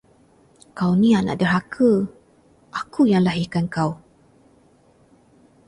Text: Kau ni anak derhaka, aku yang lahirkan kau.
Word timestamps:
Kau 0.77 0.91
ni 1.01 1.09
anak 1.19 1.37
derhaka, 1.41 1.91
aku 2.79 3.01
yang 3.11 3.21
lahirkan 3.27 3.65
kau. 3.75 3.91